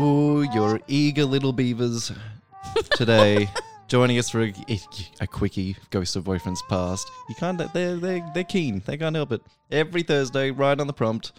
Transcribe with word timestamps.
Ooh, 0.00 0.42
your 0.52 0.80
eager 0.88 1.24
little 1.24 1.52
beavers 1.52 2.10
today 2.96 3.48
joining 3.86 4.18
us 4.18 4.28
for 4.28 4.42
a, 4.42 4.52
a 5.20 5.26
quickie 5.26 5.76
Ghost 5.90 6.16
of 6.16 6.24
Boyfriends 6.24 6.58
Past. 6.68 7.08
You 7.28 7.34
can't, 7.36 7.58
they're, 7.72 7.96
they're, 7.96 8.30
they're 8.34 8.44
keen. 8.44 8.82
They 8.84 8.96
can't 8.96 9.14
help 9.14 9.30
it. 9.30 9.42
Every 9.70 10.02
Thursday, 10.02 10.50
right 10.50 10.78
on 10.80 10.88
the 10.88 10.92
prompt. 10.92 11.32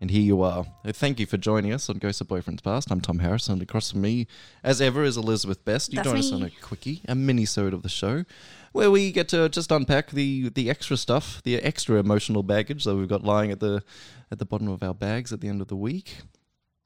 And 0.00 0.10
here 0.10 0.22
you 0.22 0.42
are. 0.42 0.66
Uh, 0.84 0.92
Thank 0.92 1.20
you 1.20 1.26
for 1.26 1.36
joining 1.36 1.72
us 1.72 1.88
on 1.88 1.98
Ghost 1.98 2.20
of 2.20 2.26
Boyfriends 2.28 2.62
Past. 2.62 2.90
I'm 2.90 3.00
Tom 3.00 3.20
Harrison. 3.20 3.54
and 3.54 3.62
across 3.62 3.92
from 3.92 4.02
me, 4.02 4.26
as 4.62 4.80
ever, 4.80 5.02
is 5.04 5.16
Elizabeth 5.16 5.64
Best. 5.64 5.92
You 5.92 5.96
That's 5.96 6.08
join 6.08 6.18
us 6.18 6.32
on 6.32 6.42
a 6.42 6.50
quickie, 6.50 7.02
a 7.08 7.14
mini-sode 7.14 7.72
of 7.72 7.82
the 7.82 7.88
show, 7.88 8.24
where 8.72 8.90
we 8.90 9.12
get 9.12 9.28
to 9.28 9.48
just 9.48 9.70
unpack 9.70 10.10
the 10.10 10.50
the 10.50 10.68
extra 10.68 10.96
stuff, 10.96 11.40
the 11.44 11.56
extra 11.56 11.98
emotional 11.98 12.42
baggage 12.42 12.84
that 12.84 12.96
we've 12.96 13.08
got 13.08 13.22
lying 13.22 13.50
at 13.50 13.60
the 13.60 13.82
at 14.30 14.38
the 14.38 14.44
bottom 14.44 14.68
of 14.68 14.82
our 14.82 14.94
bags 14.94 15.32
at 15.32 15.40
the 15.40 15.48
end 15.48 15.62
of 15.62 15.68
the 15.68 15.76
week. 15.76 16.16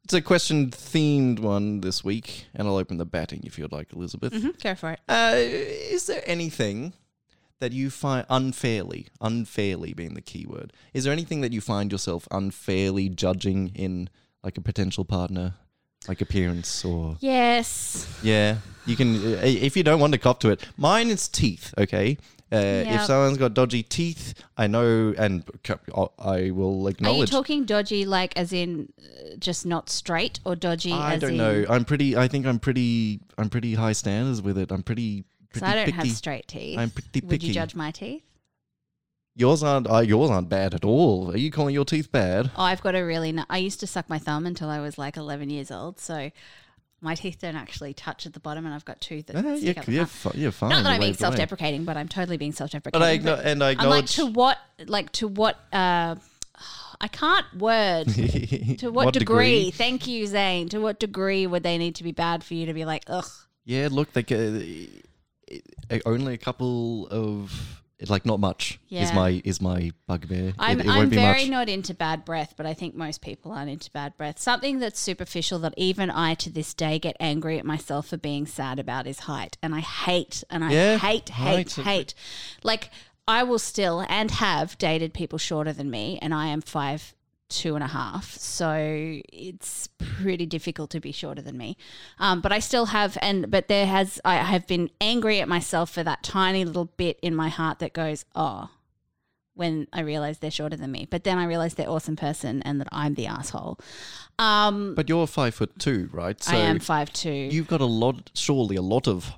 It's 0.04 0.14
a 0.14 0.22
question 0.22 0.70
themed 0.70 1.40
one 1.40 1.80
this 1.80 2.04
week, 2.04 2.46
and 2.54 2.68
I'll 2.68 2.76
open 2.76 2.98
the 2.98 3.04
batting 3.04 3.42
if 3.44 3.58
you'd 3.58 3.72
like, 3.72 3.92
Elizabeth. 3.92 4.32
Go 4.62 4.74
for 4.74 4.92
it. 4.92 5.00
Uh, 5.08 5.32
is 5.34 6.06
there 6.06 6.22
anything 6.24 6.92
that 7.60 7.72
you 7.72 7.90
find 7.90 8.24
unfairly, 8.30 9.08
unfairly 9.20 9.92
being 9.92 10.14
the 10.14 10.20
key 10.20 10.46
word, 10.46 10.72
is 10.94 11.04
there 11.04 11.12
anything 11.12 11.40
that 11.40 11.52
you 11.52 11.60
find 11.60 11.90
yourself 11.92 12.28
unfairly 12.30 13.08
judging 13.08 13.68
in 13.74 14.08
like 14.42 14.56
a 14.56 14.60
potential 14.60 15.04
partner, 15.04 15.54
like 16.06 16.20
appearance 16.20 16.84
or 16.84 17.16
Yes. 17.20 18.06
yeah? 18.22 18.58
You 18.86 18.96
can 18.96 19.16
uh, 19.16 19.40
if 19.44 19.76
you 19.76 19.82
don't 19.82 20.00
want 20.00 20.12
to 20.14 20.18
cop 20.18 20.40
to 20.40 20.50
it. 20.50 20.66
Mine 20.76 21.08
is 21.08 21.28
teeth. 21.28 21.74
Okay. 21.76 22.16
Uh, 22.50 22.56
If 22.86 23.02
someone's 23.02 23.36
got 23.36 23.52
dodgy 23.52 23.82
teeth, 23.82 24.32
I 24.56 24.66
know, 24.68 25.12
and 25.18 25.44
I 26.18 26.50
will 26.50 26.88
acknowledge. 26.88 27.18
Are 27.18 27.20
you 27.20 27.26
talking 27.26 27.66
dodgy, 27.66 28.06
like 28.06 28.34
as 28.38 28.54
in 28.54 28.90
uh, 28.98 29.36
just 29.38 29.66
not 29.66 29.90
straight, 29.90 30.40
or 30.46 30.56
dodgy 30.56 30.92
I 30.92 31.18
don't 31.18 31.36
know. 31.36 31.66
I'm 31.68 31.84
pretty. 31.84 32.16
I 32.16 32.26
think 32.26 32.46
I'm 32.46 32.58
pretty. 32.58 33.20
I'm 33.36 33.50
pretty 33.50 33.74
high 33.74 33.92
standards 33.92 34.40
with 34.40 34.56
it. 34.56 34.72
I'm 34.72 34.82
pretty. 34.82 35.24
Because 35.48 35.62
I 35.62 35.74
don't 35.74 35.86
picky. 35.86 35.96
have 35.96 36.10
straight 36.10 36.46
teeth. 36.48 36.78
I'm 36.78 36.90
pretty 36.90 37.20
Would 37.26 37.42
you 37.42 37.52
judge 37.52 37.74
my 37.74 37.90
teeth? 37.90 38.22
Yours 39.34 39.62
aren't. 39.62 39.88
Uh, 39.88 40.00
yours 40.00 40.30
aren't 40.30 40.48
bad 40.48 40.74
at 40.74 40.84
all. 40.84 41.30
Are 41.30 41.36
you 41.36 41.50
calling 41.50 41.72
your 41.74 41.84
teeth 41.84 42.10
bad? 42.10 42.50
Oh, 42.56 42.62
I've 42.62 42.82
got 42.82 42.94
a 42.96 43.02
really. 43.02 43.28
n- 43.28 43.46
I 43.48 43.58
used 43.58 43.78
to 43.80 43.86
suck 43.86 44.08
my 44.10 44.18
thumb 44.18 44.46
until 44.46 44.68
I 44.68 44.80
was 44.80 44.98
like 44.98 45.16
11 45.16 45.48
years 45.48 45.70
old, 45.70 46.00
so 46.00 46.30
my 47.00 47.14
teeth 47.14 47.38
don't 47.40 47.54
actually 47.54 47.94
touch 47.94 48.26
at 48.26 48.32
the 48.32 48.40
bottom, 48.40 48.66
and 48.66 48.74
I've 48.74 48.84
got 48.84 49.00
two 49.00 49.22
that 49.22 49.58
stick 49.58 49.86
you're, 49.86 49.94
you're, 49.94 50.06
fi- 50.06 50.32
you're 50.34 50.50
fine. 50.50 50.70
Not 50.70 50.82
that 50.82 50.90
I'm 50.94 51.00
being 51.00 51.14
self-deprecating, 51.14 51.84
but 51.84 51.96
I'm 51.96 52.08
totally 52.08 52.36
being 52.36 52.52
self-deprecating. 52.52 53.00
But 53.00 53.06
I 53.06 53.18
acknow- 53.38 53.44
and 53.44 53.62
I 53.62 53.76
I'm 53.78 53.88
like 53.88 54.06
to 54.06 54.26
what, 54.26 54.58
like 54.86 55.12
to 55.12 55.28
what, 55.28 55.56
uh, 55.72 56.16
I 57.00 57.06
can't 57.06 57.46
word. 57.56 58.08
to 58.78 58.88
what, 58.90 59.14
degree? 59.14 59.70
Thank 59.70 60.08
you, 60.08 60.26
Zane. 60.26 60.68
To 60.70 60.80
what 60.80 60.98
degree 60.98 61.46
would 61.46 61.62
they 61.62 61.78
need 61.78 61.94
to 61.96 62.02
be 62.02 62.10
bad 62.10 62.42
for 62.42 62.54
you 62.54 62.66
to 62.66 62.74
be 62.74 62.84
like, 62.84 63.04
ugh? 63.06 63.28
yeah, 63.64 63.88
look, 63.88 64.08
uh, 64.16 64.20
uh, 64.20 64.60
only 66.06 66.34
a 66.34 66.38
couple 66.38 67.06
of 67.08 67.78
like 68.06 68.24
not 68.24 68.38
much 68.38 68.78
is 68.90 69.12
my 69.12 69.42
is 69.44 69.60
my 69.60 69.90
bugbear. 70.06 70.52
I'm, 70.58 70.80
it, 70.80 70.86
it 70.86 70.90
I'm 70.90 71.10
very 71.10 71.42
much. 71.44 71.50
not 71.50 71.68
into 71.68 71.94
bad 71.94 72.24
breath, 72.24 72.54
but 72.56 72.64
I 72.64 72.72
think 72.74 72.94
most 72.94 73.20
people 73.22 73.50
aren't 73.50 73.70
into 73.70 73.90
bad 73.90 74.16
breath. 74.16 74.38
Something 74.38 74.78
that's 74.78 75.00
superficial 75.00 75.58
that 75.60 75.74
even 75.76 76.08
I 76.10 76.34
to 76.34 76.50
this 76.50 76.74
day 76.74 76.98
get 77.00 77.16
angry 77.18 77.58
at 77.58 77.64
myself 77.64 78.08
for 78.08 78.16
being 78.16 78.46
sad 78.46 78.78
about 78.78 79.06
is 79.08 79.20
height. 79.20 79.58
And 79.62 79.74
I 79.74 79.80
hate, 79.80 80.44
and 80.48 80.64
I 80.64 80.70
Yeah, 80.70 80.98
hate, 80.98 81.28
hate, 81.30 81.72
height. 81.72 81.84
hate. 81.84 82.14
Like, 82.62 82.90
I 83.26 83.42
will 83.42 83.58
still 83.58 84.06
and 84.08 84.30
have 84.30 84.78
dated 84.78 85.12
people 85.12 85.38
shorter 85.38 85.72
than 85.72 85.90
me, 85.90 86.18
and 86.22 86.32
I 86.32 86.46
am 86.46 86.60
five 86.60 87.14
two 87.48 87.74
and 87.74 87.82
a 87.84 87.88
half 87.88 88.32
so 88.32 88.72
it's 89.32 89.88
pretty 89.98 90.46
difficult 90.46 90.90
to 90.90 91.00
be 91.00 91.12
shorter 91.12 91.42
than 91.42 91.56
me 91.56 91.76
um, 92.18 92.40
but 92.40 92.52
i 92.52 92.58
still 92.58 92.86
have 92.86 93.16
and 93.22 93.50
but 93.50 93.68
there 93.68 93.86
has 93.86 94.20
i 94.24 94.36
have 94.36 94.66
been 94.66 94.90
angry 95.00 95.40
at 95.40 95.48
myself 95.48 95.90
for 95.90 96.02
that 96.02 96.22
tiny 96.22 96.64
little 96.64 96.86
bit 96.96 97.18
in 97.22 97.34
my 97.34 97.48
heart 97.48 97.78
that 97.78 97.92
goes 97.92 98.24
oh 98.34 98.68
when 99.58 99.88
I 99.92 100.02
realize 100.02 100.38
they're 100.38 100.52
shorter 100.52 100.76
than 100.76 100.92
me. 100.92 101.08
But 101.10 101.24
then 101.24 101.36
I 101.36 101.44
realize 101.44 101.74
they're 101.74 101.90
awesome 101.90 102.14
person 102.14 102.62
and 102.62 102.80
that 102.80 102.86
I'm 102.92 103.14
the 103.14 103.26
asshole. 103.26 103.80
Um, 104.38 104.94
But 104.94 105.08
you're 105.08 105.26
five 105.26 105.52
foot 105.52 105.76
two, 105.80 106.08
right? 106.12 106.40
So 106.40 106.56
I 106.56 106.60
am 106.60 106.78
five 106.78 107.12
two. 107.12 107.32
You've 107.32 107.66
got 107.66 107.80
a 107.80 107.86
lot, 107.86 108.30
surely 108.34 108.76
a 108.76 108.82
lot 108.82 109.08
of 109.08 109.32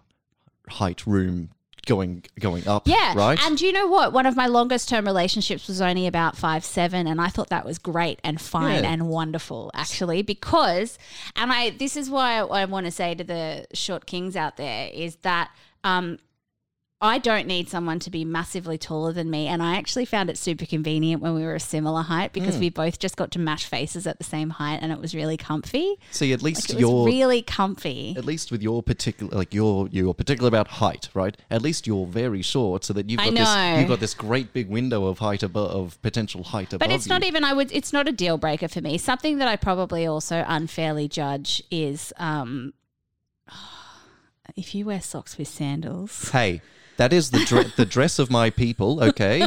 height 0.68 1.06
room 1.06 1.50
going 1.86 2.24
going 2.38 2.66
up. 2.68 2.86
yeah, 2.86 3.14
right. 3.16 3.38
And 3.44 3.60
you 3.60 3.72
know 3.72 3.86
what? 3.86 4.12
One 4.12 4.26
of 4.26 4.36
my 4.36 4.46
longest 4.46 4.88
term 4.88 5.04
relationships 5.06 5.68
was 5.68 5.80
only 5.80 6.06
about 6.06 6.36
five 6.36 6.64
seven, 6.64 7.06
and 7.06 7.20
I 7.20 7.28
thought 7.28 7.48
that 7.50 7.64
was 7.64 7.78
great 7.78 8.20
and 8.24 8.40
fine 8.40 8.84
Yeah. 8.84 8.90
and 8.90 9.08
wonderful, 9.08 9.70
actually, 9.74 10.22
because 10.22 10.98
and 11.36 11.52
I 11.52 11.70
this 11.70 11.96
is 11.96 12.10
why 12.10 12.34
I, 12.38 12.44
I 12.44 12.64
want 12.66 12.86
to 12.86 12.92
say 12.92 13.14
to 13.14 13.24
the 13.24 13.66
short 13.72 14.06
kings 14.06 14.36
out 14.36 14.56
there 14.56 14.90
is 14.92 15.16
that 15.22 15.50
um, 15.84 16.18
I 17.02 17.16
don't 17.16 17.46
need 17.46 17.70
someone 17.70 17.98
to 18.00 18.10
be 18.10 18.26
massively 18.26 18.76
taller 18.76 19.12
than 19.14 19.30
me. 19.30 19.46
And 19.46 19.62
I 19.62 19.76
actually 19.76 20.04
found 20.04 20.28
it 20.28 20.36
super 20.36 20.66
convenient 20.66 21.22
when 21.22 21.34
we 21.34 21.42
were 21.42 21.54
a 21.54 21.60
similar 21.60 22.02
height 22.02 22.34
because 22.34 22.56
Hmm. 22.56 22.60
we 22.60 22.68
both 22.68 22.98
just 22.98 23.16
got 23.16 23.30
to 23.30 23.38
mash 23.38 23.64
faces 23.64 24.06
at 24.06 24.18
the 24.18 24.24
same 24.24 24.50
height 24.50 24.80
and 24.82 24.92
it 24.92 24.98
was 25.00 25.14
really 25.14 25.38
comfy. 25.38 25.96
See, 26.10 26.34
at 26.34 26.42
least 26.42 26.68
was 26.68 26.78
you're 26.78 27.06
really 27.06 27.40
comfy. 27.40 28.14
at 28.18 28.26
least 28.26 28.52
with 28.52 28.60
your 28.62 28.82
particular 28.82 29.34
like 29.34 29.54
you're 29.54 29.88
you're 29.90 30.12
particular 30.12 30.48
about 30.48 30.68
height, 30.68 31.08
right? 31.14 31.34
At 31.50 31.62
least 31.62 31.86
you're 31.86 32.04
very 32.06 32.42
short, 32.42 32.84
so 32.84 32.92
that 32.92 33.08
you've 33.08 33.18
got 33.18 33.34
this 33.34 33.78
you've 33.80 33.88
got 33.88 34.00
this 34.00 34.12
great 34.12 34.52
big 34.52 34.68
window 34.68 35.06
of 35.06 35.20
height 35.20 35.42
above 35.42 35.70
of 35.70 36.02
potential 36.02 36.44
height 36.44 36.74
above. 36.74 36.80
But 36.86 36.94
it's 36.94 37.06
not 37.06 37.24
even 37.24 37.44
I 37.44 37.54
would 37.54 37.72
it's 37.72 37.94
not 37.94 38.08
a 38.08 38.12
deal 38.12 38.36
breaker 38.36 38.68
for 38.68 38.82
me. 38.82 38.98
Something 38.98 39.38
that 39.38 39.48
I 39.48 39.56
probably 39.56 40.04
also 40.04 40.44
unfairly 40.46 41.08
judge 41.08 41.62
is 41.70 42.12
um 42.18 42.74
if 44.56 44.74
you 44.74 44.84
wear 44.84 45.00
socks 45.00 45.38
with 45.38 45.48
sandals. 45.48 46.28
Hey, 46.30 46.60
that 47.00 47.14
is 47.14 47.30
the 47.30 47.42
dre- 47.46 47.72
the 47.76 47.86
dress 47.86 48.18
of 48.18 48.30
my 48.30 48.50
people. 48.50 49.02
Okay. 49.02 49.46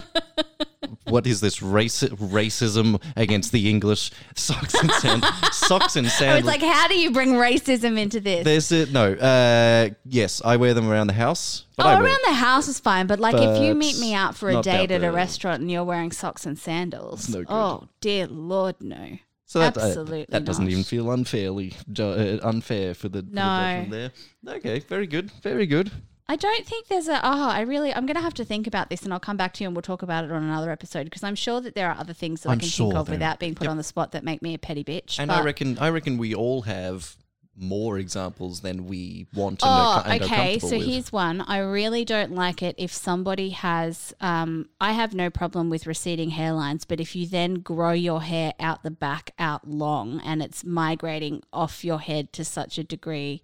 What 1.06 1.28
is 1.28 1.40
this 1.40 1.62
race 1.62 2.02
racism 2.04 3.00
against 3.16 3.52
the 3.52 3.70
English 3.70 4.12
socks 4.36 4.74
and 4.74 4.90
sand- 4.92 5.24
socks 5.52 5.96
and 5.96 6.08
sandals. 6.08 6.14
I 6.14 6.18
sandals? 6.18 6.44
was 6.44 6.46
like, 6.46 6.62
how 6.62 6.88
do 6.88 6.98
you 6.98 7.12
bring 7.12 7.34
racism 7.34 8.00
into 8.00 8.20
this? 8.20 8.44
There's 8.44 8.72
a, 8.72 8.92
no. 8.92 9.14
Uh, 9.14 9.90
yes, 10.06 10.42
I 10.44 10.58
wear 10.58 10.74
them 10.74 10.90
around 10.90 11.08
the 11.08 11.14
house. 11.14 11.66
But 11.78 11.86
Oh, 11.86 11.90
I 11.90 11.94
wear, 11.96 12.06
around 12.06 12.20
the 12.26 12.34
house 12.34 12.68
is 12.68 12.80
fine, 12.80 13.06
but 13.06 13.20
like 13.20 13.36
if 13.36 13.62
you 13.62 13.76
meet 13.76 14.00
me 14.00 14.14
out 14.16 14.36
for 14.36 14.50
a 14.50 14.62
date 14.62 14.90
at 14.92 15.04
a 15.04 15.12
restaurant 15.12 15.62
and 15.62 15.70
you're 15.70 15.84
wearing 15.84 16.12
socks 16.12 16.46
and 16.48 16.58
sandals, 16.58 17.30
no 17.30 17.40
good. 17.40 17.48
oh 17.50 17.88
dear 18.02 18.26
lord, 18.28 18.76
no. 18.80 19.20
so 19.46 19.60
that, 19.60 19.78
uh, 19.78 19.82
absolutely 19.82 20.26
that 20.30 20.44
doesn't 20.46 20.66
not. 20.66 20.72
even 20.72 20.84
feel 20.84 21.12
unfairly 21.12 21.74
uh, 22.00 22.38
unfair 22.42 22.96
for 22.96 23.10
the, 23.10 23.20
for 23.22 23.26
the 23.28 23.32
No. 23.36 23.42
judgment 23.42 23.92
there. 23.92 24.56
Okay, 24.56 24.80
very 24.80 25.06
good, 25.08 25.30
very 25.44 25.68
good. 25.68 25.92
I 26.28 26.36
don't 26.38 26.66
think 26.66 26.88
there's 26.88 27.08
a. 27.10 27.18
Oh, 27.24 27.50
I 27.50 27.62
really. 27.62 27.94
I'm 27.94 28.06
going 28.06 28.16
to 28.16 28.22
have 28.22 28.34
to 28.36 28.46
think 28.46 28.66
about 28.66 28.90
this, 28.90 29.04
and 29.04 29.12
I'll 29.14 29.20
come 29.20 29.36
back 29.38 29.54
to 29.56 29.64
you, 29.64 29.68
and 29.68 29.76
we'll 29.76 29.82
talk 29.82 30.02
about 30.02 30.24
it 30.24 30.32
on 30.32 30.42
another 30.44 30.72
episode 30.72 31.04
because 31.04 31.24
I'm 31.24 31.36
sure 31.36 31.60
that 31.62 31.76
there 31.76 31.90
are 31.90 31.98
other 32.00 32.14
things 32.14 32.42
that 32.42 32.50
i 32.50 32.54
I'm 32.54 32.60
can 32.60 32.70
sure 32.70 32.88
think 32.92 33.00
of 33.00 33.06
there- 33.08 33.16
without 33.16 33.40
being 33.40 33.56
put 33.56 33.66
Yep. 33.66 33.72
on 33.72 33.78
the 33.78 33.84
spot 33.84 34.14
that 34.14 34.24
make 34.24 34.42
me 34.42 34.54
a 34.54 34.58
petty 34.58 34.84
bitch. 34.84 35.20
And 35.20 35.32
I 35.32 35.38
but- 35.40 35.46
reckon, 35.46 35.78
I 35.80 35.90
reckon 35.90 36.18
we 36.18 36.34
all 36.34 36.62
have 36.64 37.18
more 37.56 38.00
examples 38.00 38.62
than 38.62 38.88
we 38.88 39.28
want 39.34 39.60
to 39.60 39.66
know 39.66 39.72
Oh, 39.72 40.04
are 40.10 40.14
okay. 40.16 40.58
So 40.58 40.70
with. 40.78 40.86
here's 40.88 41.12
one. 41.12 41.42
I 41.42 41.60
really 41.60 42.04
don't 42.04 42.32
like 42.34 42.64
it 42.64 42.74
if 42.80 42.92
somebody 42.92 43.52
has. 43.52 44.14
Um, 44.20 44.70
I 44.82 44.94
have 44.94 45.14
no 45.14 45.30
problem 45.30 45.70
with 45.70 45.86
receding 45.86 46.32
hairlines, 46.32 46.84
but 46.88 47.00
if 47.00 47.16
you 47.16 47.28
then 47.28 47.56
grow 47.56 47.92
your 47.92 48.24
hair 48.24 48.54
out 48.60 48.82
the 48.82 48.90
back 48.92 49.32
out 49.38 49.68
long 49.70 50.20
and 50.26 50.42
it's 50.42 50.64
migrating 50.64 51.44
off 51.54 51.86
your 51.86 52.00
head 52.00 52.34
to 52.34 52.44
such 52.44 52.80
a 52.80 52.84
degree, 52.84 53.44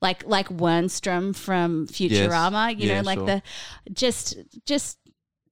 like 0.00 0.26
like 0.26 0.48
Wernstrom 0.48 1.34
from 1.36 1.86
Futurama, 1.86 2.76
you 2.76 2.88
Yeah, 2.88 2.96
know, 2.96 3.06
like 3.06 3.18
sure. 3.18 3.26
the 3.26 3.42
just 3.92 4.36
just 4.66 4.98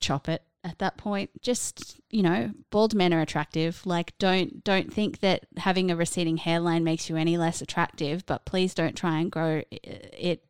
chop 0.00 0.28
it. 0.28 0.43
At 0.64 0.79
that 0.79 0.97
point. 0.97 1.31
Just, 1.43 2.00
you 2.11 2.23
know, 2.23 2.50
bald 2.70 2.94
men 2.94 3.12
are 3.12 3.20
attractive. 3.20 3.85
Like 3.87 4.17
don't 4.19 4.62
don't 4.64 4.93
think 4.93 5.20
that 5.20 5.47
having 5.56 5.91
a 5.91 5.97
receding 5.97 6.37
hairline 6.37 6.85
makes 6.85 7.09
you 7.11 7.17
any 7.17 7.37
less 7.37 7.61
attractive, 7.61 8.25
but 8.26 8.44
please 8.44 8.75
don't 8.75 8.97
try 8.97 9.19
and 9.20 9.31
grow 9.31 9.62
it 9.73 10.44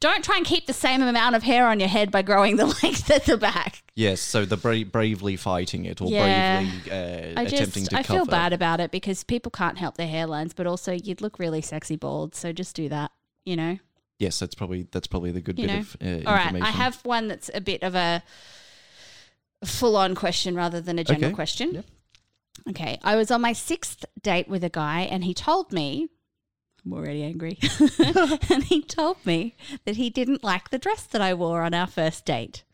don't 0.00 0.24
try 0.24 0.36
and 0.36 0.44
keep 0.44 0.66
the 0.66 0.72
same 0.72 1.00
amount 1.02 1.36
of 1.36 1.44
hair 1.44 1.68
on 1.68 1.78
your 1.78 1.88
head 1.88 2.10
by 2.10 2.20
growing 2.20 2.56
the 2.56 2.66
length 2.82 3.08
at 3.12 3.26
the 3.26 3.36
back. 3.36 3.84
Yes, 3.94 4.20
so 4.20 4.44
the 4.44 4.56
bra- 4.56 4.82
bravely 4.82 5.36
fighting 5.36 5.84
it 5.84 6.00
or 6.00 6.08
Yeah. 6.10 6.62
bravely 6.62 6.90
uh, 6.90 6.94
I 7.40 7.42
attempting 7.44 7.82
just 7.84 7.90
to 7.90 7.96
I 7.98 8.02
cover. 8.02 8.18
feel 8.20 8.26
bad 8.26 8.52
about 8.52 8.80
it 8.80 8.90
because 8.90 9.22
people 9.22 9.50
can't 9.50 9.78
help 9.78 9.96
their 9.96 10.08
hairlines, 10.08 10.52
but 10.56 10.66
also 10.66 10.90
you'd 10.92 11.20
look 11.20 11.38
really 11.38 11.60
sexy 11.62 11.94
bald. 11.94 12.34
So 12.34 12.52
just 12.52 12.74
do 12.74 12.88
that, 12.88 13.12
you 13.44 13.54
know. 13.54 13.78
Yes, 14.18 14.40
that's 14.40 14.56
probably 14.56 14.88
that's 14.90 15.06
probably 15.06 15.30
the 15.30 15.40
good 15.40 15.58
You 15.60 15.68
bit 15.68 15.72
know. 15.74 15.78
of 15.80 16.24
uh, 16.24 16.28
All 16.28 16.34
right. 16.34 16.60
I 16.60 16.70
have 16.70 16.96
one 17.04 17.28
that's 17.28 17.48
a 17.54 17.60
bit 17.60 17.84
of 17.84 17.94
a 17.94 18.24
full-on 19.64 20.14
question 20.14 20.54
rather 20.54 20.80
than 20.80 20.98
a 20.98 21.04
general 21.04 21.26
Okay. 21.26 21.34
question. 21.34 21.74
Yep. 21.74 21.84
Okay, 22.70 22.98
I 23.02 23.16
was 23.16 23.30
on 23.30 23.40
my 23.40 23.52
sixth 23.52 24.04
date 24.20 24.48
with 24.48 24.62
a 24.62 24.68
guy, 24.68 25.00
and 25.02 25.24
he 25.24 25.34
told 25.34 25.72
me. 25.72 26.08
I'm 26.84 26.92
already 26.92 27.22
angry. 27.22 27.58
and 28.50 28.64
he 28.64 28.82
told 28.82 29.24
me 29.24 29.56
that 29.84 29.96
he 29.96 30.10
didn't 30.10 30.44
like 30.44 30.70
the 30.70 30.78
dress 30.78 31.04
that 31.04 31.20
I 31.22 31.34
wore 31.34 31.62
on 31.62 31.74
our 31.74 31.86
first 31.86 32.24
date. 32.24 32.64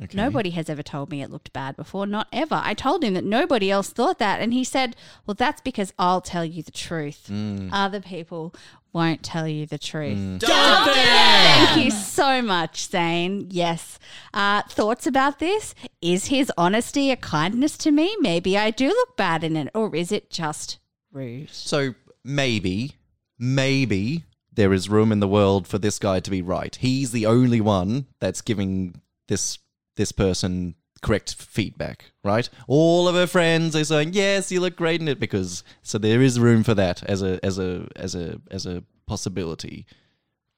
Okay. 0.00 0.16
Nobody 0.16 0.50
has 0.50 0.70
ever 0.70 0.82
told 0.82 1.10
me 1.10 1.22
it 1.22 1.30
looked 1.30 1.52
bad 1.52 1.74
before, 1.74 2.06
not 2.06 2.28
ever. 2.32 2.60
I 2.62 2.74
told 2.74 3.02
him 3.02 3.14
that 3.14 3.24
nobody 3.24 3.68
else 3.68 3.90
thought 3.90 4.20
that, 4.20 4.40
and 4.40 4.52
he 4.52 4.62
said, 4.62 4.94
Well, 5.26 5.34
that's 5.34 5.60
because 5.60 5.92
I'll 5.98 6.20
tell 6.20 6.44
you 6.44 6.62
the 6.62 6.70
truth. 6.70 7.26
Mm. 7.28 7.70
Other 7.72 8.00
people 8.00 8.54
won't 8.92 9.24
tell 9.24 9.48
you 9.48 9.66
the 9.66 9.78
truth. 9.78 10.40
Stop 10.42 10.88
it! 10.88 10.94
Thank 10.94 11.84
you 11.84 11.90
so 11.90 12.40
much, 12.42 12.86
Zane. 12.86 13.48
Yes. 13.50 13.98
Uh, 14.32 14.62
thoughts 14.62 15.06
about 15.06 15.40
this? 15.40 15.74
Is 16.00 16.26
his 16.26 16.52
honesty 16.56 17.10
a 17.10 17.16
kindness 17.16 17.76
to 17.78 17.90
me? 17.90 18.16
Maybe 18.20 18.56
I 18.56 18.70
do 18.70 18.88
look 18.88 19.16
bad 19.16 19.42
in 19.42 19.56
it, 19.56 19.68
or 19.74 19.94
is 19.96 20.12
it 20.12 20.30
just 20.30 20.78
rude? 21.10 21.50
So 21.50 21.94
maybe, 22.24 22.96
maybe 23.36 24.24
there 24.52 24.72
is 24.72 24.88
room 24.88 25.10
in 25.10 25.18
the 25.18 25.28
world 25.28 25.66
for 25.66 25.78
this 25.78 25.98
guy 25.98 26.20
to 26.20 26.30
be 26.30 26.42
right. 26.42 26.74
He's 26.76 27.10
the 27.10 27.26
only 27.26 27.60
one 27.60 28.06
that's 28.20 28.42
giving 28.42 29.00
this 29.26 29.58
this 29.98 30.12
person 30.12 30.74
correct 31.02 31.34
feedback, 31.34 32.06
right? 32.24 32.48
All 32.66 33.06
of 33.06 33.14
her 33.14 33.26
friends 33.26 33.76
are 33.76 33.84
saying, 33.84 34.14
"Yes, 34.14 34.50
you 34.50 34.60
look 34.60 34.74
great 34.76 35.00
in 35.00 35.06
it," 35.08 35.20
because 35.20 35.62
so 35.82 35.98
there 35.98 36.22
is 36.22 36.40
room 36.40 36.64
for 36.64 36.74
that 36.74 37.02
as 37.04 37.22
a 37.22 37.38
as 37.44 37.58
a 37.58 37.86
as 37.94 38.14
a 38.14 38.40
as 38.50 38.64
a 38.66 38.82
possibility. 39.06 39.84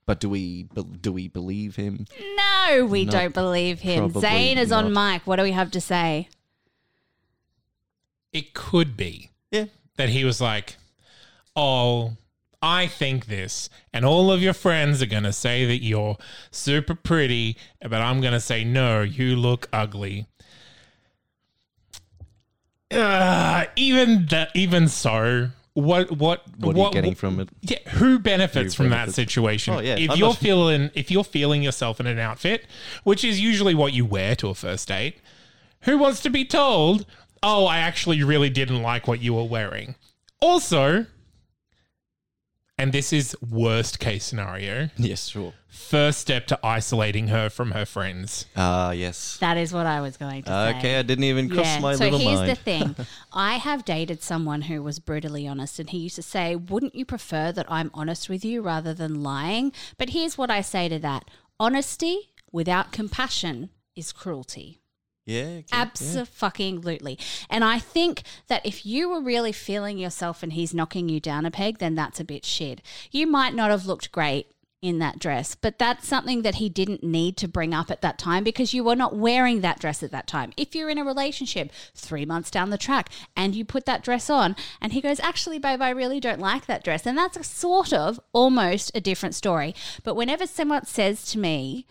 But 0.07 0.19
do 0.21 0.29
we 0.31 0.65
be- 0.75 0.83
do 1.01 1.13
we 1.13 1.29
believe 1.29 1.77
him? 1.77 2.07
No, 2.37 2.87
we 2.87 3.05
Not- 3.05 3.13
don't 3.13 3.35
believe 3.35 3.81
him. 3.81 4.11
Zayn 4.13 4.21
Zane 4.21 4.59
is 4.59 4.73
on 4.73 4.93
not. 4.93 5.13
mic. 5.13 5.27
What 5.27 5.37
do 5.37 5.43
we 5.43 5.53
have 5.53 5.71
to 5.73 5.81
say? 5.81 6.29
It 8.33 8.55
could 8.55 8.97
be 8.97 9.31
Yeah. 9.51 9.67
that 9.97 10.09
he 10.09 10.25
was 10.25 10.41
like, 10.41 10.77
"Oh, 11.57 12.17
I 12.63 12.87
think 12.87 13.27
this," 13.27 13.71
and 13.93 14.05
all 14.05 14.31
of 14.31 14.43
your 14.43 14.53
friends 14.53 15.01
are 15.03 15.07
going 15.07 15.23
to 15.25 15.33
say 15.33 15.65
that 15.67 15.83
you're 15.83 16.17
super 16.51 16.95
pretty, 16.95 17.57
but 17.81 17.95
I'm 17.95 18.21
going 18.21 18.33
to 18.35 18.41
say 18.41 18.65
no, 18.65 19.03
you 19.03 19.37
look 19.37 19.69
ugly. 19.73 20.27
Uh, 22.91 23.67
even 23.77 24.27
that, 24.27 24.51
even 24.55 24.89
so, 24.89 25.51
what 25.75 26.11
what 26.11 26.43
What 26.59 26.77
are 26.77 26.79
you 26.79 26.91
getting 26.91 27.15
from 27.15 27.39
it? 27.41 27.49
Yeah, 27.63 27.79
who 27.91 28.19
benefits 28.19 28.75
Who 28.75 28.85
from 28.85 28.91
benefits? 28.91 29.17
that 29.17 29.23
situation? 29.23 29.75
Oh, 29.75 29.81
yeah, 29.81 29.97
if 29.97 30.11
I'm 30.11 30.19
you're 30.19 30.35
feeling 30.35 30.91
if 30.95 31.11
you're 31.11 31.25
feeling 31.25 31.63
yourself 31.63 32.01
in 32.01 32.07
an 32.07 32.19
outfit, 32.19 32.67
which 33.05 33.25
is 33.25 33.41
usually 33.41 33.75
what 33.75 33.93
you 33.93 34.05
wear 34.05 34.35
to 34.37 34.49
a 34.49 34.55
first 34.55 34.89
date, 34.89 35.19
who 35.83 35.99
wants 35.99 36.21
to 36.23 36.31
be 36.31 36.45
told, 36.45 37.07
"Oh, 37.43 37.67
I 37.67 37.79
actually 37.79 38.23
really 38.25 38.51
didn't 38.51 38.83
like 38.83 39.07
what 39.07 39.21
you 39.23 39.35
were 39.35 39.45
wearing." 39.45 39.95
Also, 40.41 41.07
and 42.81 42.93
this 42.93 43.13
is 43.13 43.37
worst 43.49 43.99
case 43.99 44.25
scenario, 44.25 44.89
Yes, 44.97 45.29
sure. 45.29 45.53
first 45.69 46.19
step 46.19 46.47
to 46.49 46.59
isolating 46.65 47.29
her 47.29 47.49
from 47.51 47.73
her 47.73 47.85
friends. 47.85 48.47
Ah, 48.57 48.91
yes. 48.93 49.37
That 49.39 49.57
is 49.57 49.73
what 49.73 49.87
I 49.87 50.01
was 50.01 50.17
going 50.17 50.43
to 50.45 50.49
say. 50.49 50.79
Okay, 50.79 50.99
I 50.99 51.03
didn't 51.03 51.25
even 51.25 51.51
cross 51.51 51.81
my 51.81 51.95
so 51.95 52.05
little 52.05 52.19
here's 52.19 52.39
mind. 52.41 52.51
the 52.51 52.55
thing. 52.57 52.97
I 53.33 53.55
have 53.55 53.85
dated 53.85 54.23
someone 54.23 54.63
who 54.63 54.83
was 54.83 54.99
brutally 54.99 55.47
honest, 55.47 55.79
and 55.79 55.91
he 55.91 55.99
used 55.99 56.17
to 56.17 56.23
say, 56.23 56.57
Wouldn't 56.57 56.95
you 56.95 57.05
prefer 57.05 57.53
that 57.53 57.67
I'm 57.69 57.91
honest 57.95 58.29
with 58.29 58.45
you 58.45 58.63
rather 58.63 58.95
than 58.95 59.23
lying? 59.23 59.73
But 59.99 60.11
here's 60.11 60.39
what 60.39 60.51
I 60.51 60.61
say 60.63 60.89
to 60.89 60.99
that 61.01 61.25
honesty 61.59 62.31
without 62.51 62.91
compassion 62.93 63.71
is 63.95 64.13
cruelty. 64.13 64.80
Yeah. 65.31 65.43
okay, 65.43 65.65
yeah. 65.73 65.83
Absolutely. 65.83 67.19
And 67.49 67.65
I 67.65 67.79
think 67.79 68.23
that 68.49 68.65
if 68.65 68.85
you 68.85 69.09
were 69.09 69.21
really 69.21 69.53
feeling 69.53 69.99
yourself 69.99 70.43
and 70.43 70.53
he's 70.53 70.75
knocking 70.75 71.09
you 71.09 71.21
down 71.21 71.47
a 71.47 71.51
peg, 71.51 71.79
then 71.79 71.95
that's 71.95 72.21
a 72.21 72.25
bit 72.25 72.45
shit. 72.45 72.83
You 73.11 73.27
might 73.27 73.55
not 73.55 73.71
have 73.71 73.87
looked 73.87 74.13
great 74.13 74.47
in 74.83 74.99
that 74.99 75.19
dress, 75.19 75.55
but 75.55 75.79
that's 75.79 76.09
something 76.09 76.41
that 76.41 76.55
he 76.55 76.69
didn't 76.71 77.03
need 77.03 77.37
to 77.37 77.47
bring 77.47 77.75
up 77.75 77.91
at 77.91 78.01
that 78.01 78.19
time 78.19 78.43
because 78.43 78.73
you 78.73 78.83
were 78.83 78.97
not 78.97 79.15
wearing 79.15 79.61
that 79.61 79.79
dress 79.79 80.03
at 80.03 80.11
that 80.11 80.27
time. 80.27 80.53
If 80.57 80.75
you're 80.75 80.89
in 80.89 80.97
a 80.97 81.05
relationship 81.05 81.71
three 81.95 82.25
months 82.25 82.51
down 82.51 82.71
the 82.71 82.79
track 82.79 83.11
and 83.37 83.55
you 83.55 83.65
put 83.65 83.85
that 83.85 84.03
dress 84.03 84.31
on 84.31 84.57
and 84.81 84.95
he 84.95 85.03
goes, 85.03 85.21
Actually, 85.21 85.59
babe, 85.59 85.83
I 85.83 85.91
really 85.91 86.19
don't 86.19 86.41
like 86.41 86.65
that 86.67 86.83
dress, 86.83 87.05
and 87.05 87.19
that's 87.19 87.37
a 87.37 87.45
sort 87.45 87.93
of 87.93 88.19
almost 88.33 88.91
a 88.95 89.01
different 89.01 89.35
story. 89.35 89.75
But 90.03 90.15
whenever 90.15 90.47
someone 90.47 90.87
says 90.87 91.27
to 91.33 91.39
me, 91.39 91.87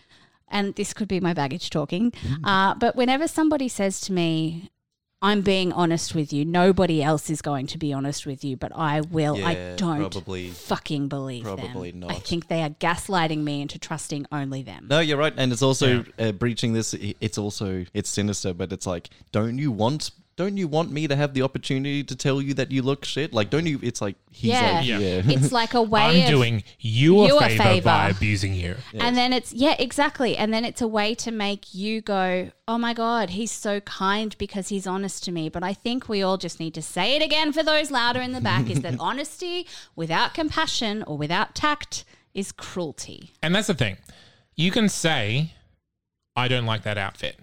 and 0.51 0.75
this 0.75 0.93
could 0.93 1.07
be 1.07 1.19
my 1.19 1.33
baggage 1.33 1.69
talking, 1.69 2.11
Mm. 2.11 2.37
uh, 2.43 2.75
but 2.75 2.95
whenever 2.95 3.27
somebody 3.27 3.67
says 3.67 3.99
to 4.01 4.13
me, 4.13 4.69
I'm 5.21 5.41
being 5.41 5.73
honest 5.73 6.15
with 6.15 6.31
you. 6.31 6.45
Nobody 6.45 7.03
else 7.03 7.29
is 7.29 7.41
going 7.41 7.67
to 7.67 7.77
be 7.77 7.91
honest 7.91 8.25
with 8.25 8.45
you, 8.45 8.55
but 8.55 8.71
I 8.73 9.01
will. 9.01 9.35
I 9.45 9.73
don't 9.75 9.99
probably- 10.13 10.47
fucking 10.49 11.09
believe 11.09 11.43
probably 11.43 11.91
them. 11.91 12.05
I 12.05 12.13
not. 12.13 12.23
think 12.23 12.47
they 12.47 12.61
are 12.63 12.69
gaslighting 12.69 13.43
me 13.43 13.61
into 13.61 13.77
trusting 13.77 14.27
only 14.31 14.61
them. 14.63 14.87
No, 14.89 15.01
you're 15.01 15.17
right, 15.17 15.33
and 15.35 15.51
it's 15.51 15.61
also 15.61 16.05
uh, 16.17 16.31
breaching 16.31 16.71
this. 16.71 16.93
It's 16.93 17.37
also 17.37 17.85
it's 17.93 18.09
sinister, 18.09 18.53
but 18.53 18.71
it's 18.71 18.87
like, 18.87 19.09
don't 19.33 19.57
you 19.57 19.73
want? 19.73 20.11
Don't 20.39 20.55
you 20.55 20.69
want 20.69 20.89
me 20.89 21.05
to 21.05 21.17
have 21.17 21.33
the 21.33 21.41
opportunity 21.41 22.01
to 22.01 22.15
tell 22.15 22.41
you 22.41 22.53
that 22.53 22.71
you 22.71 22.81
look 22.81 23.03
shit? 23.03 23.33
Like, 23.33 23.49
don't 23.49 23.65
you? 23.65 23.77
It's 23.83 24.01
like 24.01 24.15
he's 24.31 24.51
yeah. 24.51 24.77
like, 24.77 24.87
Yeah. 24.87 24.97
yeah, 24.99 25.21
it's 25.25 25.51
like 25.51 25.73
a 25.73 25.81
way 25.95 25.99
I'm 25.99 26.21
of 26.21 26.29
doing 26.29 26.63
you 26.79 27.19
a, 27.19 27.27
you 27.27 27.37
a 27.39 27.41
favor, 27.41 27.63
favour. 27.63 27.83
by 27.83 28.09
abusing 28.09 28.53
you. 28.53 28.77
And 28.93 29.17
then 29.17 29.33
it's, 29.33 29.51
yeah, 29.51 29.75
exactly. 29.77 30.37
And 30.37 30.53
then 30.53 30.63
it's 30.63 30.81
a 30.81 30.87
way 30.87 31.13
to 31.15 31.31
make 31.31 31.75
you 31.75 31.99
go, 31.99 32.51
oh 32.69 32.77
my 32.77 32.93
God, 32.93 33.31
he's 33.31 33.51
so 33.51 33.81
kind 33.81 34.33
because 34.37 34.69
he's 34.69 34.87
honest 34.87 35.25
to 35.25 35.33
me. 35.33 35.49
But 35.49 35.61
I 35.61 35.73
think 35.73 36.07
we 36.07 36.23
all 36.23 36.37
just 36.37 36.57
need 36.57 36.73
to 36.75 36.81
say 36.81 37.17
it 37.17 37.21
again 37.21 37.51
for 37.51 37.61
those 37.61 37.91
louder 37.91 38.21
in 38.21 38.31
the 38.31 38.39
back 38.39 38.69
is 38.69 38.79
that 38.79 38.95
honesty 39.01 39.67
without 39.97 40.33
compassion 40.33 41.03
or 41.03 41.17
without 41.17 41.53
tact 41.53 42.05
is 42.33 42.53
cruelty. 42.53 43.31
And 43.43 43.53
that's 43.53 43.67
the 43.67 43.73
thing. 43.73 43.97
You 44.55 44.71
can 44.71 44.87
say, 44.87 45.51
I 46.37 46.47
don't 46.47 46.65
like 46.65 46.83
that 46.83 46.97
outfit. 46.97 47.37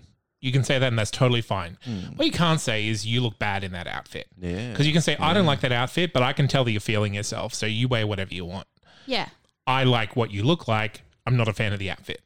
You 0.47 0.53
can 0.53 0.63
say 0.63 0.79
that 0.79 0.87
and 0.87 0.97
that's 0.97 1.11
totally 1.11 1.43
fine. 1.43 1.77
Hmm. 1.85 2.15
What 2.15 2.25
you 2.25 2.33
can't 2.33 2.61
say 2.61 2.87
is 2.87 3.05
you 3.05 3.21
look 3.21 3.37
bad 3.39 3.65
in 3.65 3.73
that 3.73 3.89
outfit. 3.89 4.29
Yeah. 4.41 4.71
Because 4.71 4.87
you 4.87 4.93
can 4.93 5.03
say, 5.03 5.17
I 5.19 5.35
don't 5.35 5.45
like 5.45 5.61
that 5.61 5.73
outfit, 5.73 6.13
but 6.13 6.23
I 6.23 6.33
can 6.33 6.47
tell 6.47 6.63
that 6.63 6.71
you're 6.71 6.81
feeling 6.81 7.15
yourself. 7.15 7.53
So 7.53 7.67
you 7.67 7.89
wear 7.89 8.07
whatever 8.07 8.33
you 8.33 8.45
want. 8.45 8.69
Yeah. 9.07 9.29
I 9.67 9.83
like 9.83 10.15
what 10.15 10.31
you 10.31 10.45
look 10.45 10.69
like. 10.69 11.03
I'm 11.27 11.37
not 11.37 11.49
a 11.49 11.53
fan 11.53 11.73
of 11.73 11.81
the 11.81 11.91
outfit. 11.91 12.23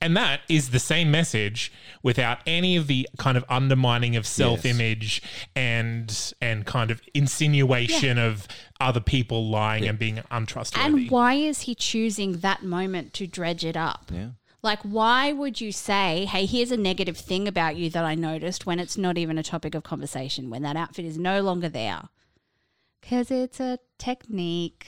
And 0.00 0.14
that 0.16 0.42
is 0.48 0.70
the 0.70 0.78
same 0.78 1.10
message 1.10 1.72
without 2.02 2.38
any 2.46 2.76
of 2.76 2.86
the 2.86 3.08
kind 3.16 3.36
of 3.36 3.44
undermining 3.48 4.14
of 4.14 4.26
self-image 4.26 5.22
and 5.56 6.34
and 6.40 6.64
kind 6.66 6.90
of 6.90 7.00
insinuation 7.14 8.16
of 8.18 8.46
other 8.78 9.00
people 9.00 9.48
lying 9.48 9.88
and 9.88 9.98
being 9.98 10.22
untrustworthy. 10.30 11.02
And 11.02 11.10
why 11.10 11.34
is 11.34 11.62
he 11.62 11.74
choosing 11.74 12.38
that 12.40 12.62
moment 12.62 13.12
to 13.14 13.26
dredge 13.26 13.64
it 13.64 13.76
up? 13.76 14.12
yeah. 14.12 14.28
Like, 14.62 14.80
why 14.82 15.32
would 15.32 15.60
you 15.60 15.70
say, 15.70 16.24
hey, 16.24 16.44
here's 16.46 16.72
a 16.72 16.76
negative 16.76 17.16
thing 17.16 17.46
about 17.46 17.76
you 17.76 17.90
that 17.90 18.04
I 18.04 18.14
noticed 18.16 18.66
when 18.66 18.80
it's 18.80 18.98
not 18.98 19.16
even 19.16 19.38
a 19.38 19.42
topic 19.42 19.74
of 19.74 19.84
conversation, 19.84 20.50
when 20.50 20.62
that 20.62 20.76
outfit 20.76 21.04
is 21.04 21.16
no 21.18 21.40
longer 21.42 21.68
there? 21.68 22.02
Because 23.00 23.30
it's 23.30 23.60
a 23.60 23.78
technique. 23.98 24.86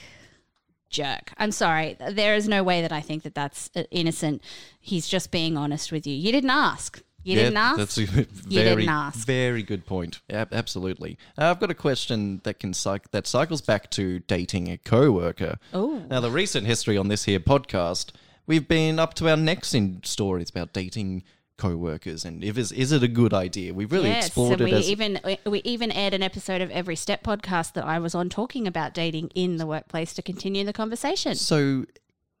Jerk. 0.89 1.31
I'm 1.37 1.53
sorry. 1.53 1.95
There 2.11 2.35
is 2.35 2.49
no 2.49 2.63
way 2.63 2.81
that 2.81 2.91
I 2.91 2.99
think 2.99 3.23
that 3.23 3.33
that's 3.33 3.69
uh, 3.77 3.83
innocent. 3.91 4.41
He's 4.81 5.07
just 5.07 5.31
being 5.31 5.55
honest 5.55 5.89
with 5.89 6.05
you. 6.05 6.13
You 6.13 6.33
didn't 6.33 6.49
ask. 6.49 7.01
You 7.23 7.37
Yeah, 7.37 7.43
didn't 7.43 7.57
ask. 7.57 7.77
That's 7.77 7.97
a 7.97 8.05
very, 8.05 8.27
didn't 8.49 8.89
ask. 8.89 9.25
very 9.25 9.63
good 9.63 9.85
point. 9.85 10.19
Yeah, 10.29 10.45
absolutely. 10.51 11.17
Uh, 11.37 11.51
I've 11.51 11.61
got 11.61 11.71
a 11.71 11.75
question 11.75 12.41
that 12.43 12.59
can 12.59 12.73
cyc- 12.73 13.09
that 13.11 13.25
cycles 13.25 13.61
back 13.61 13.89
to 13.91 14.19
dating 14.19 14.69
a 14.69 14.77
coworker. 14.77 15.59
Oh. 15.73 16.03
Now, 16.09 16.19
the 16.19 16.29
recent 16.31 16.67
history 16.67 16.97
on 16.97 17.07
this 17.07 17.23
here 17.23 17.39
podcast, 17.39 18.11
we've 18.51 18.67
been 18.67 18.99
up 18.99 19.13
to 19.13 19.29
our 19.29 19.37
necks 19.37 19.73
in 19.73 20.01
stories 20.03 20.49
about 20.49 20.73
dating 20.73 21.23
co-workers 21.57 22.25
and 22.25 22.43
if 22.43 22.57
is 22.57 22.71
is 22.73 22.91
it 22.91 23.01
a 23.01 23.07
good 23.07 23.33
idea? 23.33 23.73
We've 23.73 23.91
really 23.91 24.09
yes, 24.09 24.25
explored 24.27 24.59
and 24.59 24.61
it 24.67 24.73
we 24.73 24.79
as 24.79 24.89
even 24.89 25.19
we- 25.45 25.61
even 25.63 25.89
aired 25.91 26.13
an 26.13 26.21
episode 26.21 26.59
of 26.61 26.69
Every 26.71 26.97
Step 26.97 27.23
podcast 27.23 27.73
that 27.73 27.85
I 27.85 27.97
was 27.99 28.13
on 28.13 28.27
talking 28.29 28.67
about 28.67 28.93
dating 28.93 29.29
in 29.35 29.55
the 29.55 29.65
workplace 29.65 30.13
to 30.15 30.21
continue 30.21 30.65
the 30.65 30.73
conversation. 30.73 31.35
So, 31.35 31.85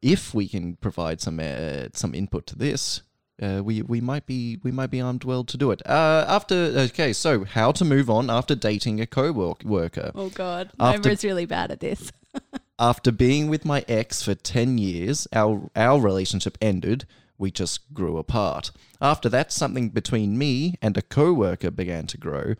if 0.01 0.33
we 0.33 0.49
can 0.49 0.75
provide 0.75 1.21
some 1.21 1.39
uh, 1.39 1.87
some 1.93 2.13
input 2.13 2.45
to 2.47 2.57
this, 2.57 3.03
uh, 3.41 3.61
we 3.63 3.81
we 3.81 4.01
might 4.01 4.25
be 4.25 4.59
we 4.63 4.71
might 4.71 4.91
be 4.91 4.99
armed 4.99 5.23
well 5.23 5.45
to 5.45 5.55
do 5.55 5.71
it. 5.71 5.81
Uh, 5.87 6.25
after 6.27 6.55
okay, 6.89 7.13
so 7.13 7.45
how 7.45 7.71
to 7.71 7.85
move 7.85 8.09
on 8.09 8.29
after 8.29 8.53
dating 8.55 8.99
a 8.99 9.05
co-worker? 9.05 10.11
Oh 10.13 10.29
God, 10.29 10.71
After- 10.77 11.07
Nova's 11.09 11.23
really 11.23 11.45
bad 11.45 11.71
at 11.71 11.79
this. 11.79 12.11
After 12.79 13.11
being 13.11 13.49
with 13.49 13.65
my 13.65 13.85
ex 13.87 14.23
for 14.23 14.33
10 14.35 14.77
years, 14.77 15.27
our, 15.33 15.69
our 15.75 15.99
relationship 15.99 16.57
ended. 16.61 17.05
We 17.37 17.51
just 17.51 17.91
grew 17.93 18.17
apart. 18.17 18.71
After 19.01 19.27
that, 19.29 19.51
something 19.51 19.89
between 19.89 20.37
me 20.37 20.75
and 20.81 20.95
a 20.95 21.01
coworker 21.01 21.71
began 21.71 22.05
to 22.07 22.17
grow. 22.17 22.53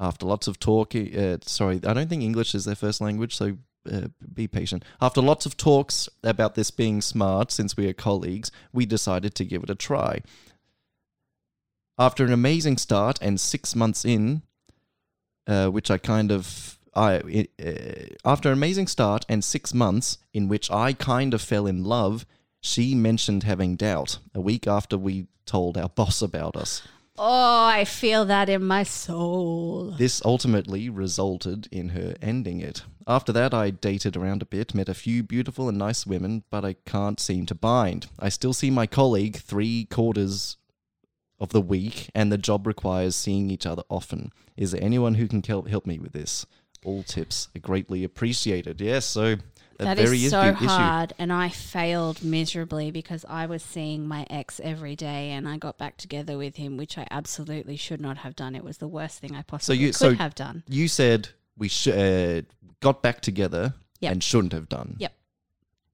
After 0.00 0.26
lots 0.26 0.48
of 0.48 0.58
talking, 0.58 1.16
uh, 1.16 1.38
sorry, 1.42 1.80
I 1.84 1.92
don't 1.92 2.08
think 2.08 2.22
English 2.22 2.54
is 2.54 2.64
their 2.64 2.74
first 2.74 3.00
language, 3.00 3.36
so 3.36 3.58
uh, 3.90 4.08
be 4.32 4.46
patient. 4.46 4.84
After 5.00 5.20
lots 5.20 5.46
of 5.46 5.56
talks 5.56 6.08
about 6.22 6.54
this 6.54 6.70
being 6.70 7.00
smart, 7.00 7.50
since 7.50 7.76
we 7.76 7.88
are 7.88 7.92
colleagues, 7.92 8.50
we 8.72 8.86
decided 8.86 9.34
to 9.36 9.44
give 9.44 9.62
it 9.62 9.70
a 9.70 9.74
try. 9.74 10.22
After 11.98 12.24
an 12.24 12.32
amazing 12.32 12.78
start 12.78 13.18
and 13.20 13.40
six 13.40 13.74
months 13.74 14.04
in, 14.04 14.42
uh, 15.46 15.68
which 15.68 15.90
I 15.90 15.98
kind 15.98 16.30
of 16.30 16.77
I 16.94 17.46
uh, 17.58 17.72
after 18.24 18.48
an 18.48 18.58
amazing 18.58 18.86
start 18.86 19.24
and 19.28 19.44
six 19.44 19.74
months 19.74 20.18
in 20.32 20.48
which 20.48 20.70
I 20.70 20.92
kind 20.92 21.34
of 21.34 21.42
fell 21.42 21.66
in 21.66 21.84
love, 21.84 22.26
she 22.60 22.94
mentioned 22.94 23.44
having 23.44 23.76
doubt 23.76 24.18
a 24.34 24.40
week 24.40 24.66
after 24.66 24.98
we 24.98 25.26
told 25.46 25.76
our 25.76 25.88
boss 25.88 26.22
about 26.22 26.56
us. 26.56 26.82
Oh, 27.20 27.64
I 27.66 27.84
feel 27.84 28.24
that 28.26 28.48
in 28.48 28.64
my 28.64 28.84
soul. 28.84 29.94
This 29.98 30.22
ultimately 30.24 30.88
resulted 30.88 31.66
in 31.72 31.88
her 31.88 32.14
ending 32.22 32.60
it. 32.60 32.84
After 33.08 33.32
that, 33.32 33.52
I 33.52 33.70
dated 33.70 34.16
around 34.16 34.40
a 34.40 34.46
bit, 34.46 34.72
met 34.72 34.88
a 34.88 34.94
few 34.94 35.24
beautiful 35.24 35.68
and 35.68 35.76
nice 35.76 36.06
women, 36.06 36.44
but 36.48 36.64
I 36.64 36.74
can't 36.86 37.18
seem 37.18 37.44
to 37.46 37.56
bind. 37.56 38.06
I 38.20 38.28
still 38.28 38.52
see 38.52 38.70
my 38.70 38.86
colleague 38.86 39.36
three 39.36 39.86
quarters 39.86 40.58
of 41.40 41.48
the 41.48 41.60
week, 41.60 42.08
and 42.14 42.30
the 42.30 42.38
job 42.38 42.66
requires 42.66 43.16
seeing 43.16 43.50
each 43.50 43.66
other 43.66 43.82
often. 43.88 44.30
Is 44.56 44.70
there 44.70 44.82
anyone 44.82 45.14
who 45.14 45.26
can 45.26 45.42
help 45.42 45.68
help 45.68 45.86
me 45.86 45.98
with 45.98 46.12
this? 46.12 46.46
All 46.84 47.02
tips 47.02 47.48
are 47.56 47.60
greatly 47.60 48.04
appreciated. 48.04 48.80
Yes, 48.80 49.04
so 49.04 49.36
That 49.78 49.96
very 49.96 50.24
is 50.24 50.30
so 50.30 50.42
issue, 50.42 50.66
hard, 50.66 51.12
and 51.18 51.32
I 51.32 51.48
failed 51.50 52.22
miserably 52.24 52.90
because 52.90 53.24
I 53.28 53.46
was 53.46 53.62
seeing 53.62 54.06
my 54.08 54.26
ex 54.30 54.60
every 54.62 54.96
day, 54.96 55.30
and 55.30 55.48
I 55.48 55.56
got 55.56 55.78
back 55.78 55.96
together 55.96 56.36
with 56.36 56.56
him, 56.56 56.76
which 56.76 56.96
I 56.98 57.06
absolutely 57.10 57.76
should 57.76 58.00
not 58.00 58.18
have 58.18 58.34
done. 58.34 58.54
It 58.56 58.64
was 58.64 58.78
the 58.78 58.88
worst 58.88 59.20
thing 59.20 59.34
I 59.36 59.42
possibly 59.42 59.76
So 59.76 59.80
you 59.80 59.88
could 59.88 59.94
so 59.96 60.14
have 60.14 60.34
done. 60.34 60.62
You 60.68 60.88
said 60.88 61.28
we 61.56 61.68
sh- 61.68 61.88
uh, 61.88 62.42
got 62.80 63.02
back 63.02 63.20
together 63.20 63.74
Yep. 64.00 64.12
and 64.12 64.22
shouldn't 64.22 64.52
have 64.52 64.68
done. 64.68 64.96
Yep. 64.98 65.12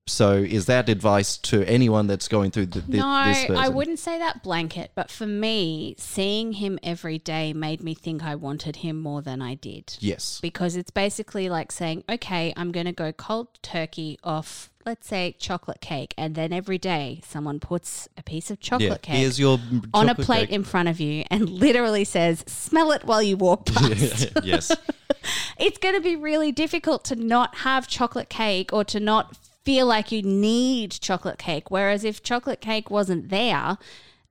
So 0.07 0.35
is 0.35 0.67
that 0.67 0.91
advice 0.91 1.39
to 1.39 1.65
anyone 1.65 2.07
that's 2.07 2.29
going 2.29 2.51
through 2.51 2.67
th- 2.67 2.85
th- 2.85 2.99
no, 3.01 3.25
this 3.27 3.47
person? 3.47 3.57
I 3.57 3.69
wouldn't 3.69 3.99
say 3.99 4.19
that 4.19 4.43
blanket, 4.43 4.91
but 4.95 5.11
for 5.11 5.27
me, 5.27 5.95
seeing 5.99 6.53
him 6.53 6.79
every 6.83 7.19
day 7.19 7.55
made 7.55 7.83
me 7.83 7.95
think 7.95 8.23
I 8.23 8.35
wanted 8.35 8.77
him 8.77 9.01
more 9.01 9.23
than 9.23 9.41
I 9.41 9.55
did. 9.55 9.97
Yes. 10.01 10.41
because 10.43 10.77
it's 10.77 10.91
basically 10.91 11.49
like 11.49 11.73
saying, 11.73 12.05
okay, 12.09 12.53
I'm 12.57 12.71
going 12.71 12.87
to 12.87 12.93
go 12.93 13.13
cold 13.13 13.49
turkey 13.63 14.19
off, 14.23 14.71
let's 14.85 15.07
say, 15.07 15.37
chocolate 15.39 15.81
cake. 15.81 16.13
And 16.19 16.35
then 16.35 16.53
every 16.53 16.77
day 16.77 17.23
someone 17.25 17.59
puts 17.59 18.07
a 18.19 18.23
piece 18.23 18.51
of 18.51 18.61
chocolate 18.61 18.91
yeah. 18.91 18.97
cake 18.97 19.17
Here's 19.17 19.41
your 19.41 19.59
on 19.95 20.11
a 20.11 20.15
plate 20.15 20.49
cake. 20.49 20.51
in 20.51 20.65
front 20.65 20.91
of 20.91 21.01
you 21.01 21.25
and 21.31 21.49
literally 21.49 22.05
says, 22.05 22.45
smell 22.47 22.93
it 22.93 23.05
while 23.05 23.23
you 23.23 23.39
walk 23.39 23.65
past. 23.67 24.31
yes. 24.43 24.71
it's 25.59 25.79
going 25.79 25.95
to 25.95 26.03
be 26.03 26.15
really 26.15 26.53
difficult 26.53 27.05
to 27.07 27.17
not 27.17 27.57
have 27.57 27.89
chocolate 27.89 28.29
cake 28.29 28.71
or 28.71 28.85
to 28.85 29.01
not 29.01 29.35
feel 29.65 29.87
like 29.87 30.13
you 30.13 30.23
need 30.23 30.93
chocolate 30.93 31.39
cake. 31.39 31.71
Whereas 31.71 32.05
if 32.05 32.23
chocolate 32.23 32.61
cake 32.61 32.91
wasn't 32.91 33.29
there, 33.31 33.79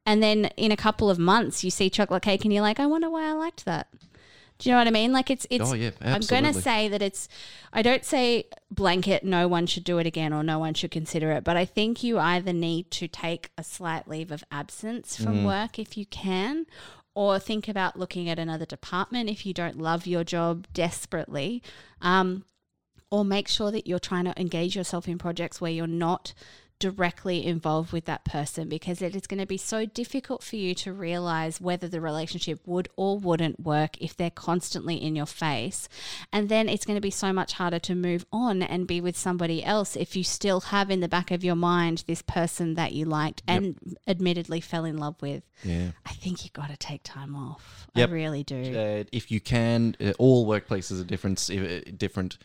and 0.06 0.22
then 0.22 0.46
in 0.58 0.72
a 0.72 0.78
couple 0.78 1.10
of 1.10 1.18
months 1.18 1.64
you 1.64 1.70
see 1.70 1.90
chocolate 1.90 2.24
cake 2.24 2.44
and 2.44 2.54
you're 2.54 2.62
like, 2.62 2.80
I 2.80 2.86
wonder 2.86 3.10
why 3.10 3.28
I 3.30 3.34
liked 3.34 3.66
that. 3.66 3.88
Do 4.60 4.70
you 4.70 4.74
know 4.76 4.80
what 4.80 4.88
I 4.88 4.92
mean? 4.92 5.12
Like 5.12 5.30
it's 5.32 5.48
it's. 5.50 5.72
Oh, 5.72 5.74
yeah, 5.74 5.90
I'm 6.00 6.22
going 6.22 6.44
to 6.44 6.54
say 6.54 6.88
that 6.88 7.02
it's. 7.02 7.28
I 7.74 7.82
don't 7.82 8.06
say 8.06 8.46
blanket. 8.70 9.24
No 9.26 9.48
one 9.48 9.66
should 9.66 9.84
do 9.84 9.98
it 9.98 10.06
again, 10.06 10.32
or 10.32 10.44
no 10.44 10.60
one 10.60 10.74
should 10.76 10.92
consider 10.92 11.32
it. 11.32 11.44
But 11.44 11.58
I 11.58 11.66
think 11.66 12.04
you 12.04 12.20
either 12.20 12.54
need 12.54 12.92
to 12.92 13.08
take 13.08 13.50
a 13.58 13.64
slight 13.64 14.08
leave 14.08 14.32
of 14.32 14.44
absence 14.52 15.18
from 15.18 15.38
Mm. 15.40 15.46
work 15.46 15.80
if 15.80 15.98
you 15.98 16.06
can, 16.06 16.66
or 17.16 17.40
think 17.40 17.68
about 17.68 17.98
looking 17.98 18.30
at 18.30 18.40
another 18.40 18.66
department 18.66 19.30
if 19.30 19.46
you 19.46 19.54
don't 19.54 19.80
love 19.80 20.06
your 20.06 20.24
job 20.24 20.68
desperately. 20.74 21.62
Um, 22.00 22.46
or 23.14 23.24
make 23.24 23.48
sure 23.48 23.70
that 23.70 23.86
you're 23.86 24.00
trying 24.00 24.26
to 24.26 24.42
engage 24.42 24.76
yourself 24.76 25.08
in 25.08 25.20
projects 25.20 25.62
where 25.62 25.70
you're 25.70 25.86
not 25.86 26.34
directly 26.84 27.46
involved 27.46 27.94
with 27.94 28.04
that 28.04 28.26
person 28.26 28.68
because 28.68 29.02
it 29.02 29.16
is 29.16 29.26
going 29.26 29.40
to 29.40 29.46
be 29.46 29.56
so 29.56 29.86
difficult 29.86 30.44
for 30.44 30.58
you 30.58 30.76
to 30.76 30.92
realize 30.92 31.62
whether 31.62 31.88
the 31.88 32.02
relationship 32.02 32.60
would 32.66 32.90
or 32.98 33.18
wouldn't 33.18 33.58
work 33.58 33.98
if 34.02 34.18
they're 34.18 34.30
constantly 34.30 34.98
in 34.98 35.16
your 35.16 35.26
face. 35.26 35.88
And 36.34 36.50
then 36.50 36.68
it's 36.68 36.84
going 36.84 36.98
to 36.98 37.02
be 37.02 37.10
so 37.10 37.32
much 37.32 37.54
harder 37.54 37.80
to 37.80 37.96
move 37.96 38.26
on 38.34 38.62
and 38.62 38.86
be 38.86 39.00
with 39.00 39.16
somebody 39.16 39.64
else 39.64 39.96
if 39.96 40.18
you 40.18 40.26
still 40.26 40.60
have 40.60 40.92
in 40.92 41.00
the 41.00 41.08
back 41.08 41.32
of 41.32 41.42
your 41.42 41.56
mind 41.56 42.04
this 42.06 42.22
person 42.22 42.74
that 42.74 42.92
you 42.92 43.06
liked 43.06 43.42
and 43.48 43.80
admittedly 44.06 44.60
fell 44.60 44.84
in 44.84 44.98
love 44.98 45.16
with. 45.22 45.44
Yeah. 45.64 45.92
I 46.06 46.12
think 46.12 46.44
you've 46.44 46.52
got 46.52 46.70
to 46.70 46.76
take 46.76 47.04
time 47.04 47.34
off. 47.34 47.88
Yep. 47.96 48.10
I 48.10 48.12
really 48.12 48.44
do. 48.44 48.78
Uh, 48.78 49.04
if 49.14 49.32
you 49.32 49.40
can, 49.40 49.96
uh, 50.02 50.12
all 50.20 50.46
workplaces 50.46 51.00
are 51.00 51.06
different. 51.06 51.50
Uh, 51.50 51.90
different. 51.96 52.38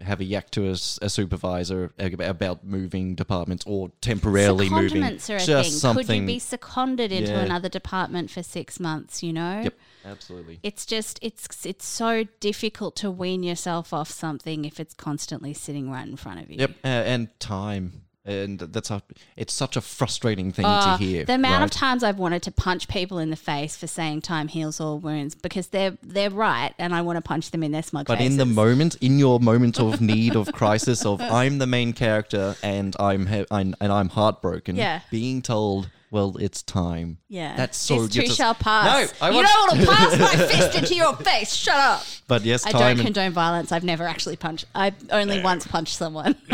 Have 0.00 0.20
a 0.20 0.24
yak 0.24 0.50
to 0.50 0.66
a, 0.66 0.72
a 0.72 1.08
supervisor 1.08 1.92
about 1.98 2.64
moving 2.64 3.14
departments 3.14 3.64
or 3.66 3.92
temporarily 4.00 4.68
moving. 4.68 5.04
Are 5.04 5.06
a 5.06 5.18
Just 5.18 5.46
thing. 5.46 5.64
something. 5.64 6.06
Could 6.06 6.16
you 6.16 6.26
be 6.26 6.38
seconded 6.40 7.12
into 7.12 7.30
Yeah. 7.30 7.40
another 7.40 7.68
department 7.68 8.30
for 8.30 8.42
six 8.42 8.80
months? 8.80 9.22
You 9.22 9.32
know. 9.32 9.60
Yep. 9.62 9.74
Absolutely. 10.04 10.58
It's 10.62 10.84
just 10.84 11.18
it's 11.22 11.64
it's 11.64 11.86
so 11.86 12.24
difficult 12.40 12.96
to 12.96 13.10
wean 13.10 13.42
yourself 13.42 13.92
off 13.92 14.10
something 14.10 14.64
if 14.64 14.80
it's 14.80 14.94
constantly 14.94 15.54
sitting 15.54 15.90
right 15.90 16.06
in 16.06 16.16
front 16.16 16.40
of 16.42 16.50
you. 16.50 16.56
Yep. 16.58 16.70
Uh, 16.84 16.88
and 16.88 17.40
time. 17.40 18.03
And 18.26 18.58
that's 18.58 18.90
a. 18.90 19.02
It's 19.36 19.52
such 19.52 19.76
a 19.76 19.82
frustrating 19.82 20.50
thing 20.50 20.64
Uh, 20.64 20.96
to 20.96 21.04
hear. 21.04 21.24
the 21.26 21.34
amount 21.34 21.58
right? 21.60 21.64
of 21.64 21.70
times 21.70 22.02
I've 22.02 22.18
wanted 22.18 22.42
to 22.44 22.50
punch 22.50 22.88
people 22.88 23.18
in 23.18 23.28
the 23.28 23.36
face 23.36 23.76
for 23.76 23.86
saying 23.86 24.22
time 24.22 24.48
heals 24.48 24.80
all 24.80 24.98
wounds 24.98 25.34
because 25.34 25.66
they're 25.66 25.98
they're 26.02 26.30
right 26.30 26.72
and 26.78 26.94
I 26.94 27.02
want 27.02 27.18
to 27.18 27.20
punch 27.20 27.50
them 27.50 27.62
in 27.62 27.72
their 27.72 27.82
smug 27.82 28.06
But 28.06 28.18
faces. 28.18 28.32
in 28.32 28.38
the 28.38 28.46
moment, 28.46 28.96
in 29.02 29.18
your 29.18 29.40
moment 29.40 29.78
of 29.78 30.00
need, 30.12 30.36
of 30.36 30.50
crisis, 30.52 31.04
of 31.04 31.20
I'm 31.20 31.58
the 31.58 31.66
main 31.66 31.92
character 31.92 32.56
and 32.62 32.96
I'm, 32.98 33.26
he- 33.26 33.44
I'm 33.50 33.74
and 33.78 33.92
I'm 33.92 34.08
heartbroken. 34.08 34.76
Yeah. 34.76 35.00
Being 35.10 35.42
told, 35.42 35.90
well, 36.10 36.36
it's 36.38 36.62
time. 36.62 37.18
yeah, 37.28 37.56
That's 37.56 37.76
so. 37.76 38.06
This 38.06 38.16
you 38.16 38.22
too 38.22 38.26
just- 38.28 38.38
shall 38.38 38.54
pass. 38.54 39.12
No, 39.20 39.26
I 39.26 39.30
you 39.32 39.42
don't 39.42 39.68
want 39.68 39.80
to 39.80 39.86
pass 39.94 40.18
my 40.18 40.46
fist 40.46 40.78
into 40.78 40.94
your 40.94 41.14
face. 41.16 41.52
Shut 41.52 41.76
up. 41.76 42.02
But 42.26 42.42
yes, 42.42 42.64
I 42.64 42.70
time. 42.72 42.96
don't 42.96 43.04
condone 43.04 43.32
violence. 43.32 43.70
I've 43.70 43.84
never 43.84 44.04
actually 44.04 44.36
punched. 44.36 44.64
I 44.74 44.94
only 45.10 45.42
once 45.42 45.66
punched 45.66 45.96
someone. 45.96 46.36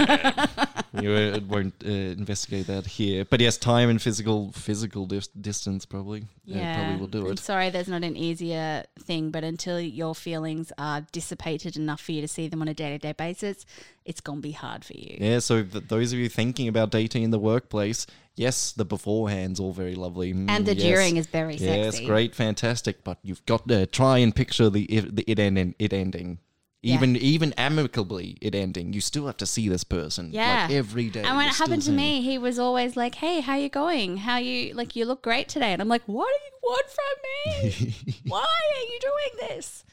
you 0.93 1.13
uh, 1.13 1.41
won't 1.49 1.75
uh, 1.85 1.89
investigate 1.89 2.67
that 2.67 2.87
here. 2.87 3.25
But 3.25 3.41
yes, 3.41 3.57
time 3.57 3.89
and 3.91 4.01
physical 4.03 4.53
physical 4.53 5.07
dis- 5.07 5.29
distance 5.29 5.87
probably. 5.87 6.25
Yeah. 6.45 6.75
probably 6.77 6.97
will 7.01 7.07
do 7.07 7.27
I'm 7.27 7.33
it. 7.33 7.39
sorry, 7.39 7.71
there's 7.71 7.87
not 7.89 8.03
an 8.03 8.17
easier 8.17 8.85
thing, 8.99 9.31
but 9.31 9.45
until 9.45 9.81
your 9.81 10.15
feelings 10.17 10.73
are 10.79 11.03
dissipated 11.13 11.77
enough 11.77 12.01
for 12.01 12.13
you 12.13 12.21
to 12.21 12.29
see 12.29 12.49
them 12.49 12.61
on 12.61 12.69
a 12.69 12.75
day 12.75 12.91
to 12.91 12.99
day 12.99 13.13
basis, 13.13 13.65
it's 14.05 14.21
gonna 14.21 14.41
be 14.41 14.53
hard 14.53 14.85
for 14.85 14.95
you. 14.95 15.17
Yeah, 15.21 15.39
so 15.39 15.63
th- 15.63 15.85
those 15.89 16.13
of 16.13 16.19
you 16.19 16.29
thinking 16.29 16.67
about 16.67 16.91
dating 16.91 17.23
in 17.23 17.31
the 17.31 17.39
workplace, 17.39 18.07
yes, 18.35 18.73
the 18.73 18.85
beforehand's 18.85 19.61
all 19.61 19.73
very 19.73 19.95
lovely, 19.95 20.33
Mm, 20.35 20.51
And 20.51 20.67
the 20.67 20.75
yes. 20.75 20.83
during 20.83 21.17
is 21.19 21.27
very 21.29 21.55
Yes, 21.57 21.95
sexy. 21.95 22.07
great, 22.07 22.35
fantastic, 22.35 23.05
but 23.05 23.19
you've 23.23 23.45
got 23.47 23.69
to 23.69 23.87
try 23.87 24.19
and 24.19 24.35
picture 24.35 24.69
the 24.71 24.83
it, 24.85 25.15
the 25.15 25.25
it 25.31 25.39
ending, 25.39 25.75
it 25.79 25.93
ending, 25.93 26.39
Yeah. 26.83 26.95
even 26.95 27.17
even 27.17 27.53
amicably 27.59 28.39
it 28.41 28.55
ending. 28.55 28.93
You 28.95 29.01
still 29.03 29.27
have 29.27 29.37
to 29.39 29.47
see 29.47 29.69
this 29.69 29.85
person, 29.85 30.31
Yeah. 30.33 30.63
like 30.63 30.71
every 30.73 31.11
day. 31.11 31.23
And 31.23 31.37
when 31.37 31.47
it 31.49 31.55
happened 31.55 31.83
to 31.83 31.93
me, 31.93 32.23
he 32.23 32.39
was 32.39 32.59
always 32.59 32.97
like, 32.97 33.17
"Hey, 33.17 33.41
how 33.41 33.57
you 33.57 33.69
going? 33.69 34.19
How 34.19 34.39
you 34.39 34.73
like? 34.75 34.97
You 34.97 35.05
look 35.05 35.23
great 35.23 35.49
today." 35.49 35.73
And 35.75 35.83
I'm 35.83 35.89
like, 35.89 36.03
"What 36.07 36.29
do 36.29 36.39
you 36.47 36.59
want 36.63 36.87
from 36.89 37.83
me? 37.85 38.15
Why 38.27 38.41
are 38.41 38.85
you 38.93 38.99
doing 39.01 39.49
this?" 39.49 39.85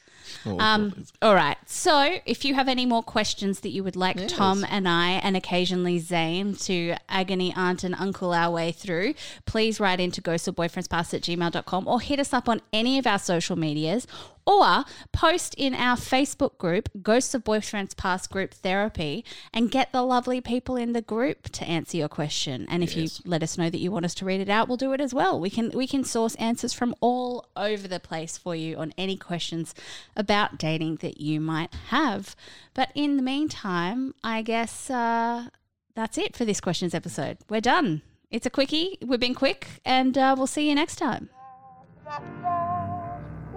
Oh, 0.46 0.58
Um, 0.60 1.04
all 1.20 1.34
right. 1.34 1.56
So, 1.66 2.18
if 2.24 2.44
you 2.44 2.54
have 2.54 2.68
any 2.68 2.86
more 2.86 3.02
questions 3.02 3.60
that 3.60 3.70
you 3.70 3.82
would 3.82 3.96
like 3.96 4.16
Yes. 4.18 4.30
Tom 4.32 4.64
and 4.68 4.86
I, 4.88 5.12
and 5.12 5.36
occasionally 5.36 5.98
Zane, 5.98 6.54
to 6.56 6.94
agony 7.08 7.52
aunt 7.56 7.82
and 7.82 7.94
uncle 7.94 8.32
our 8.32 8.50
way 8.50 8.70
through, 8.70 9.14
please 9.46 9.80
write 9.80 10.00
into 10.00 10.20
ghostsofboyfriendspast 10.22 11.14
at 11.14 11.22
gmail.com 11.22 11.88
or 11.88 12.00
hit 12.00 12.20
us 12.20 12.32
up 12.32 12.48
on 12.48 12.60
any 12.72 12.98
of 12.98 13.06
our 13.06 13.18
social 13.18 13.56
medias 13.56 14.06
or 14.48 14.84
post 15.12 15.54
in 15.56 15.74
our 15.74 15.94
Facebook 15.94 16.56
group, 16.56 16.88
Ghosts 17.02 17.34
of 17.34 17.44
Boyfriends 17.44 17.94
Past 17.94 18.30
Group 18.30 18.54
Therapy, 18.54 19.22
and 19.52 19.70
get 19.70 19.92
the 19.92 20.02
lovely 20.02 20.40
people 20.40 20.74
in 20.74 20.94
the 20.94 21.02
group 21.02 21.50
to 21.50 21.64
answer 21.66 21.98
your 21.98 22.08
question. 22.08 22.66
And 22.70 22.82
if 22.82 22.96
you 22.96 23.08
let 23.26 23.42
us 23.42 23.58
know 23.58 23.68
that 23.68 23.78
you 23.78 23.90
want 23.90 24.06
us 24.06 24.14
to 24.14 24.24
read 24.24 24.40
it 24.40 24.48
out, 24.48 24.66
we'll 24.66 24.78
do 24.78 24.94
it 24.94 25.02
as 25.02 25.12
well. 25.12 25.38
We 25.38 25.50
can 25.50 25.70
we 25.74 25.86
can 25.86 26.02
source 26.02 26.34
answers 26.36 26.72
from 26.72 26.94
all 27.00 27.46
over 27.56 27.86
the 27.86 28.00
place 28.00 28.38
for 28.38 28.56
you 28.56 28.76
on 28.76 28.94
any 28.96 29.18
questions 29.18 29.74
about 30.16 30.58
dating 30.58 30.96
that 31.02 31.20
you 31.20 31.40
might 31.40 31.74
have. 31.88 32.34
But 32.72 32.90
in 32.94 33.18
the 33.18 33.22
meantime, 33.22 34.14
I 34.24 34.40
guess 34.40 34.88
uh, 34.88 35.48
that's 35.94 36.16
it 36.16 36.34
for 36.34 36.46
this 36.46 36.62
questions 36.62 36.94
episode. 36.94 37.36
We're 37.50 37.60
done. 37.60 38.00
It's 38.30 38.46
a 38.46 38.50
quickie. 38.50 38.96
We've 39.04 39.20
been 39.20 39.34
quick, 39.34 39.68
and 39.84 40.16
uh, 40.16 40.34
we'll 40.38 40.46
see 40.46 40.68
you 40.68 40.74
next 40.74 40.96
time. 40.96 41.28